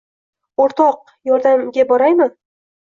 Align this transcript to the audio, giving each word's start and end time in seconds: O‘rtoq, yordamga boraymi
O‘rtoq, 0.65 0.97
yordamga 1.31 1.89
boraymi 1.95 2.31